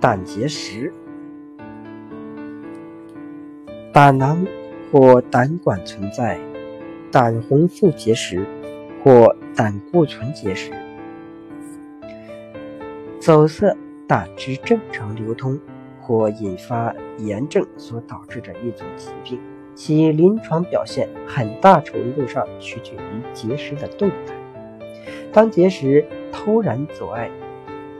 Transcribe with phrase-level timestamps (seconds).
[0.00, 0.92] 胆结石，
[3.92, 4.46] 胆囊
[4.92, 6.38] 或胆管存在
[7.10, 8.44] 胆红素结石
[9.02, 10.70] 或胆固醇结石，
[13.18, 13.74] 阻塞
[14.06, 15.58] 胆汁正常流通
[16.02, 19.40] 或引发炎症所导致的一种疾病，
[19.74, 24.43] 其临床表现很大程度上取决于结石的动态。
[25.34, 27.28] 当结石突然阻碍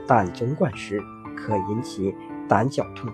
[0.07, 1.03] 胆总管时，
[1.35, 2.15] 可引起
[2.47, 3.11] 胆绞痛，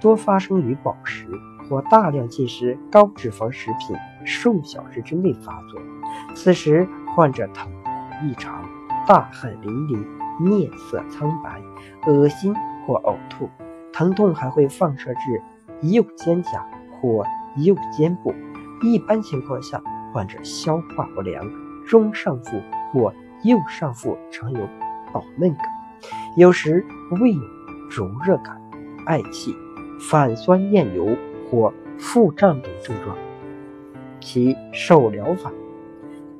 [0.00, 1.28] 多发生于饱食
[1.68, 3.94] 或大量进食高脂肪食品
[4.24, 5.78] 数小时之内发作。
[6.34, 7.92] 此时患者疼痛
[8.26, 8.64] 异常，
[9.06, 10.02] 大汗淋漓，
[10.40, 11.60] 面色苍白，
[12.06, 12.54] 恶心
[12.86, 13.50] 或呕吐。
[13.92, 15.42] 疼痛还会放射至
[15.82, 17.26] 右肩胛或
[17.58, 18.34] 右肩部。
[18.80, 19.82] 一般情况下，
[20.14, 21.46] 患者消化不良，
[21.86, 23.12] 中上腹或
[23.44, 24.68] 右上腹常有
[25.12, 25.64] 饱闷感。
[26.36, 26.84] 有时
[27.20, 27.40] 胃有
[27.90, 28.60] 灼热感、
[29.06, 29.54] 嗳气、
[30.00, 31.16] 反酸厌油
[31.48, 33.16] 或腹胀等症状。
[34.20, 35.52] 其手疗法：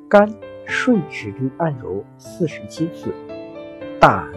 [0.09, 0.33] 肝
[0.65, 3.13] 顺时针按揉四十七次，
[3.99, 4.31] 胆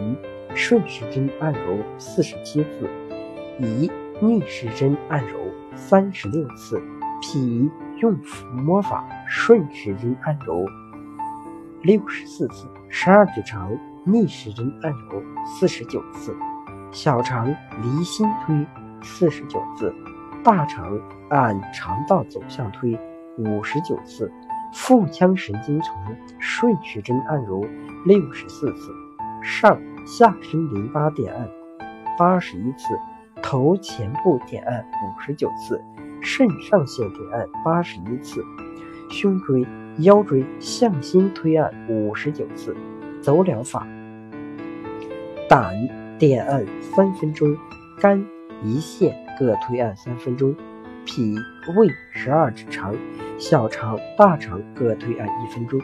[0.53, 2.87] 顺时针按揉四十七次，
[3.59, 3.89] 胰
[4.19, 5.39] 逆时针按揉
[5.75, 6.81] 三十六次，
[7.21, 7.69] 脾
[8.01, 10.65] 用抚摸法顺时针按揉
[11.81, 13.77] 六十四次，十二指肠。
[14.09, 16.33] 逆时针按揉四十九次，
[16.93, 18.65] 小肠离心推
[19.03, 19.93] 四十九次，
[20.41, 20.97] 大肠
[21.29, 22.97] 按肠道走向推
[23.37, 24.31] 五十九次，
[24.71, 25.93] 腹腔神经丛
[26.39, 27.59] 顺时针按揉
[28.05, 28.93] 六十四次，
[29.43, 31.49] 上下身淋巴点按
[32.17, 32.97] 八十一次，
[33.43, 35.83] 头前部点按五十九次，
[36.21, 38.41] 肾上腺点按八十一次，
[39.09, 39.67] 胸椎、
[39.99, 42.75] 腰椎向心推按五十九次，
[43.19, 43.87] 走疗法。
[45.49, 45.73] 胆
[46.19, 47.57] 点按三分钟，
[47.99, 48.23] 肝、
[48.63, 50.55] 胰腺各推按三分钟，
[51.03, 51.33] 脾、
[51.75, 52.95] 胃十二指肠、
[53.39, 55.81] 小肠、大肠各推按一分钟，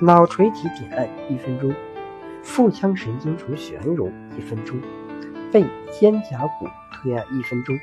[0.00, 1.74] 脑垂体点按一分钟，
[2.42, 4.80] 腹腔神经丛旋揉一分钟，
[5.52, 7.76] 背肩胛骨推按一分钟，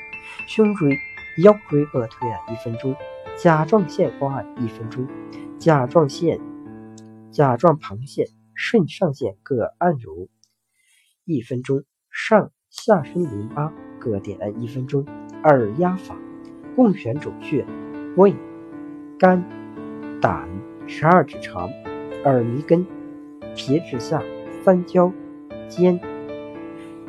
[0.48, 0.98] 胸椎、
[1.44, 2.96] 腰椎各推按一分钟，
[3.42, 5.08] 甲状腺刮按一分钟，
[5.58, 6.42] 甲状腺、
[7.32, 10.28] 甲状旁腺、肾上腺各按揉。
[11.24, 15.06] 一分钟，上下身淋巴各点按一分钟。
[15.46, 16.18] 耳压法，
[16.76, 17.66] 共选主穴：
[18.18, 18.36] 胃、
[19.18, 19.42] 肝、
[20.20, 20.50] 胆、
[20.86, 21.70] 十二指肠、
[22.26, 22.86] 耳迷根、
[23.56, 24.22] 皮质下、
[24.66, 25.14] 三焦、
[25.70, 25.98] 肩、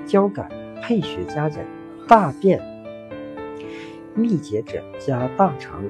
[0.06, 0.48] 交感、
[0.80, 1.66] 配穴加减：
[2.06, 2.62] 大便。
[4.14, 5.82] 秘结者加大肠，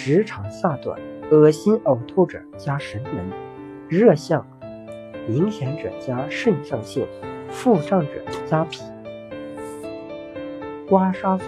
[0.00, 0.96] 直肠下段；
[1.28, 3.32] 恶心呕吐者加神门，
[3.88, 4.46] 热象
[5.26, 7.04] 明显者加肾上腺。
[7.50, 8.80] 腹胀者加脾。
[10.88, 11.44] 刮痧法：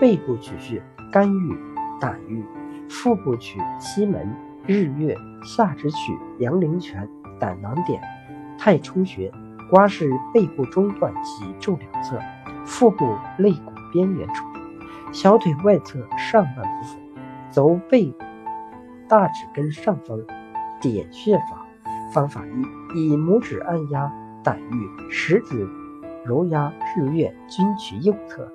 [0.00, 1.54] 背部取穴肝俞、
[2.00, 2.42] 胆俞，
[2.88, 4.34] 腹部取期门、
[4.66, 7.06] 日月，下肢取阳陵泉、
[7.38, 8.00] 胆囊点、
[8.58, 9.30] 太冲穴。
[9.68, 12.18] 刮拭背部中段及肘两侧、
[12.64, 14.44] 腹部肋骨边缘处、
[15.12, 16.99] 小腿外侧上半部分。
[17.50, 18.14] 走背
[19.08, 20.18] 大指根上方
[20.80, 21.66] 点穴法。
[22.12, 24.12] 方法一：以拇指按压。
[24.42, 25.68] 胆俞，食指
[26.24, 28.50] 揉压日月均取右侧，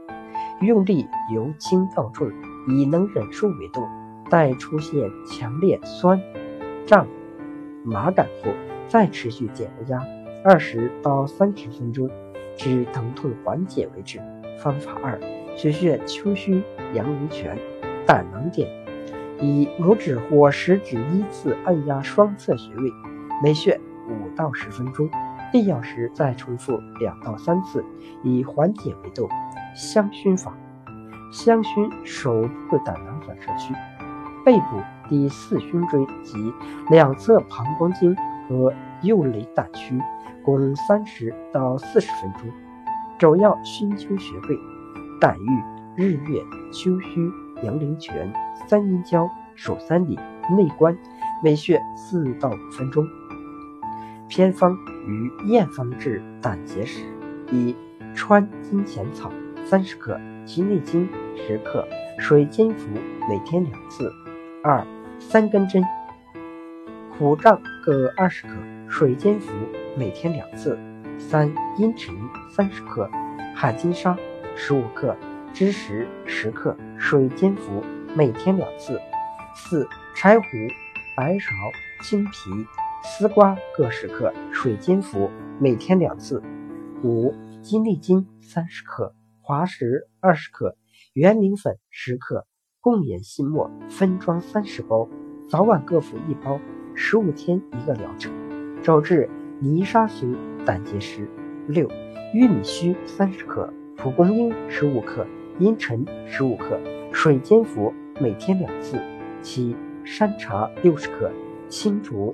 [0.59, 2.27] 用力由轻到重，
[2.67, 3.83] 以能忍受为度。
[4.27, 6.19] 待出现强烈酸、
[6.87, 7.05] 胀、
[7.83, 8.49] 麻感后，
[8.87, 10.03] 再持续减压
[10.43, 12.09] 二十到三十分钟，
[12.57, 14.19] 至疼痛缓解为止。
[14.57, 15.19] 方法二：
[15.55, 16.63] 取穴丘虚、
[16.95, 17.55] 阳陵泉、
[18.07, 18.67] 胆囊点，
[19.41, 22.91] 以拇指或食指依次按压双侧穴位，
[23.43, 25.09] 每穴五到十分钟。
[25.51, 27.85] 必要时再重复两到三次，
[28.23, 29.29] 以缓解为度。
[29.73, 30.53] 香薰法：
[31.31, 33.73] 香薰手部胆囊反射区、
[34.43, 36.51] 背部第四胸椎及
[36.89, 38.13] 两侧膀胱经
[38.49, 39.97] 和右肋胆区，
[40.43, 42.49] 共三十到四十分钟。
[43.17, 44.59] 主要熏灸穴位：
[45.21, 45.63] 胆俞、
[45.95, 46.41] 日月、
[46.73, 47.31] 丘虚、
[47.65, 48.31] 阳陵泉、
[48.67, 50.15] 三阴交、手三里、
[50.55, 50.95] 内关，
[51.43, 53.05] 每穴四到五分钟。
[54.27, 54.77] 偏方
[55.07, 57.03] 与验方治胆结石：
[57.51, 57.75] 一、
[58.13, 59.31] 川金钱草
[59.65, 61.87] 三十克，鸡内金十克，
[62.19, 62.87] 水煎服，
[63.27, 64.11] 每天两次。
[64.63, 64.85] 二、
[65.19, 65.83] 三根针、
[67.17, 68.53] 苦杖各二十克，
[68.87, 69.51] 水煎服，
[69.97, 70.77] 每天两次。
[71.17, 72.13] 三、茵陈
[72.51, 73.09] 三十克，
[73.55, 74.17] 海金沙
[74.55, 75.15] 十五克，
[75.55, 77.81] 枳实十克，水煎服，
[78.13, 78.99] 每天两次。
[79.55, 80.45] 四、柴胡、
[81.15, 81.71] 白芍、
[82.03, 82.31] 青皮。
[83.01, 86.43] 丝瓜各十克，水煎服，每天两次。
[87.05, 90.75] 五、金粒金三十克，滑石二十克，
[91.13, 92.45] 圆明粉十克，
[92.81, 95.07] 共研细末分装三十包，
[95.49, 96.59] 早晚各服一包，
[96.95, 98.33] 十五天一个疗程，
[98.83, 99.29] 主治
[99.61, 100.35] 泥沙型
[100.65, 101.29] 胆结石。
[101.69, 101.89] 六、
[102.33, 105.25] 玉米须三十克，蒲公英十五克，
[105.59, 106.77] 茵陈十五克，
[107.13, 108.99] 水煎服，每天两次。
[109.41, 111.31] 七、山茶六十克，
[111.69, 112.33] 青竹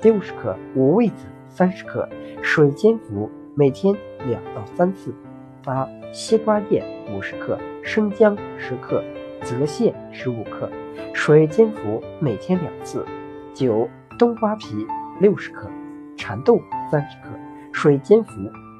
[0.00, 2.08] 六十克，五味子三十克，
[2.40, 3.94] 水煎服，每天
[4.26, 5.14] 两到三次。
[5.62, 6.82] 八、西瓜叶
[7.14, 9.04] 五十克，生姜十克，
[9.42, 10.70] 泽泻十五克，
[11.12, 13.04] 水煎服，每天两次。
[13.52, 13.86] 九、
[14.18, 14.86] 冬瓜皮
[15.20, 15.68] 六十克，
[16.16, 16.58] 蚕豆
[16.90, 17.28] 三十克，
[17.72, 18.30] 水煎服。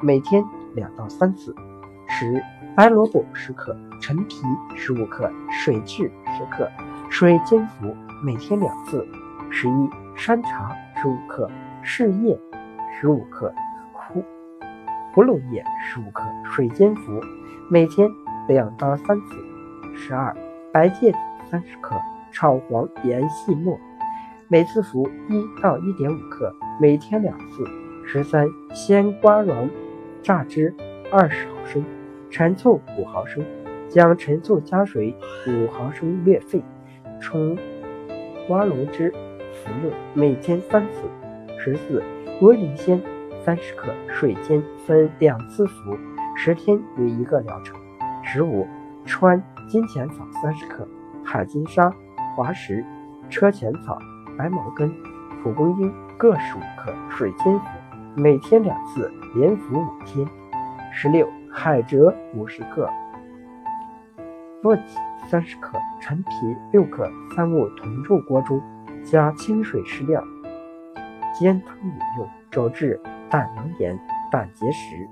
[0.05, 0.43] 每天
[0.75, 1.55] 两到三次。
[2.09, 2.43] 十、
[2.75, 4.37] 白萝卜十克，陈皮
[4.75, 6.67] 十五克，水蛭十克，
[7.11, 9.07] 水煎服，每天两次。
[9.51, 11.51] 十一、山茶十五克，
[11.85, 12.39] 柿叶
[12.99, 13.53] 十五克，
[13.93, 14.25] 胡
[15.13, 17.21] 胡萝叶十五克，水煎服，
[17.69, 18.09] 每天
[18.49, 19.37] 两到三次。
[19.95, 20.35] 十二、
[20.73, 21.19] 白芥子
[21.51, 23.79] 三十克，炒黄研细末，
[24.49, 27.67] 每次服一到一点五克，每天两次。
[28.07, 29.69] 十三、鲜瓜瓤。
[30.23, 30.73] 榨汁
[31.11, 31.85] 二十毫升，
[32.32, 33.44] 陈醋五毫升，
[33.90, 35.14] 将陈醋加水
[35.46, 36.64] 五毫升略沸，
[37.20, 37.58] 冲
[38.49, 39.12] 花龙汁
[39.52, 41.02] 服用，每天三次。
[41.58, 42.02] 十四，
[42.40, 42.99] 龟苓鲜
[43.44, 45.94] 三十克，水煎分两次服，
[46.34, 47.79] 十天为一个疗程。
[48.23, 48.67] 十五，
[49.05, 50.88] 川金钱草三十克，
[51.23, 51.94] 海金沙、
[52.34, 52.82] 滑石、
[53.29, 53.99] 车前草、
[54.38, 54.90] 白茅根、
[55.43, 57.67] 蒲公英各十五克，水煎服。
[58.14, 60.26] 每天两次，连服五天。
[60.90, 62.89] 十六，海蜇五十克，
[64.63, 64.97] 苯己
[65.29, 66.31] 三十克，陈皮
[66.73, 67.07] 六克，
[67.37, 68.59] 三物同入锅中，
[69.05, 70.25] 加清水适量，
[71.39, 74.01] 煎汤饮用，主治胆囊炎、
[74.31, 75.07] 胆结石。